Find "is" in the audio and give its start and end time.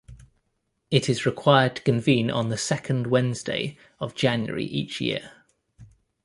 1.09-1.27